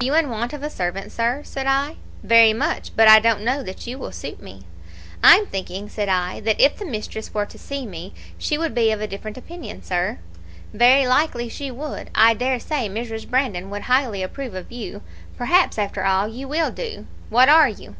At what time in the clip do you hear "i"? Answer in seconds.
1.66-1.96, 3.08-3.20, 6.08-6.40, 12.14-12.32